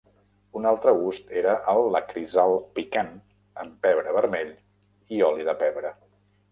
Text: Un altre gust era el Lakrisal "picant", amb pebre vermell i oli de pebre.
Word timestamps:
Un 0.59 0.63
altre 0.69 0.93
gust 1.01 1.29
era 1.41 1.53
el 1.73 1.83
Lakrisal 1.97 2.55
"picant", 2.79 3.13
amb 3.65 3.77
pebre 3.87 4.19
vermell 4.21 4.53
i 5.19 5.27
oli 5.33 5.49
de 5.53 5.59
pebre. 5.65 5.99